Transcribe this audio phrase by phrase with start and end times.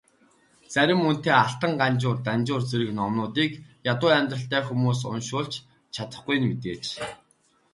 [0.73, 3.51] Зарим үнэтэй Алтан Ганжуур, Данжуур зэрэг номуудыг
[3.91, 5.53] ядуу амьдралтай хүмүүс уншуулж
[5.93, 6.83] чадахгүй нь мэдээж.